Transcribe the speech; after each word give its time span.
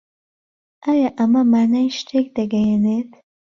ئایا 0.83 1.09
ئەمە 1.17 1.41
مانای 1.51 1.87
شتێک 1.99 2.27
دەگەیەنێت؟ 2.37 3.11